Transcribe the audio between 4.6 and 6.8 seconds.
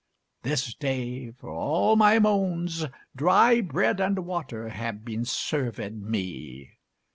have been servèd me.